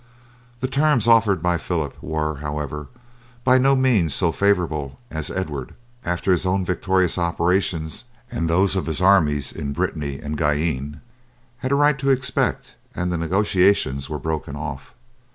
[0.61, 2.87] The terms offered by Phillip were, however,
[3.43, 8.87] by no means so favourable as Edward, after his own victorious operations and those of
[8.87, 11.01] his armies in Brittany and Guienne,
[11.59, 14.95] had a right to expect and the negotiations were broken off.